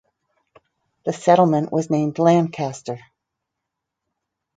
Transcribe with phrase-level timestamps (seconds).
[1.05, 2.97] The settlement was named Lancaster.